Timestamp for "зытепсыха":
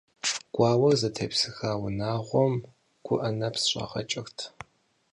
0.99-1.69